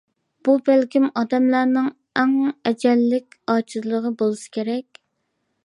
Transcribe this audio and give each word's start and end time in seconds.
بۇ 0.47 0.53
بەلكىم 0.69 1.03
ئادەملەرنىڭ 1.21 1.89
ئەڭ 2.21 2.33
ئەجەللىك 2.71 3.39
ئاجىزلىقى 3.55 4.13
بولسا 4.23 4.53
كېرەك. 4.59 5.03